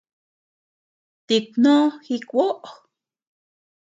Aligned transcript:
Tikunó 1.27 1.75
ji 2.05 2.15
kuoʼo. 2.29 2.67